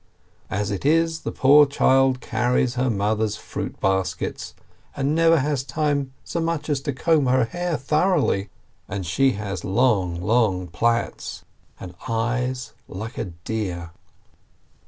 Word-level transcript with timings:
As 0.49 0.71
it 0.71 0.83
is, 0.83 1.19
the 1.19 1.31
poor 1.31 1.67
child 1.67 2.21
carries 2.21 2.73
her 2.73 2.89
mother's 2.89 3.35
fruit 3.37 3.79
baskets, 3.79 4.55
and 4.97 5.13
never 5.13 5.41
has 5.41 5.63
time 5.63 6.11
so 6.23 6.39
much 6.39 6.69
as 6.69 6.81
to 6.81 6.91
comb 6.91 7.27
her 7.27 7.45
hair 7.45 7.77
thoroughly, 7.77 8.49
and 8.89 9.05
she 9.05 9.33
has 9.33 9.63
long, 9.63 10.19
long 10.19 10.65
plaits, 10.65 11.45
and 11.79 11.93
eyes 12.07 12.73
like 12.87 13.19
a 13.19 13.25
deer. 13.25 13.91